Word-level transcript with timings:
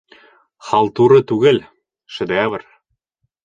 Халтура 0.69 1.21
түгел, 1.33 1.63
шедевр. 2.17 2.69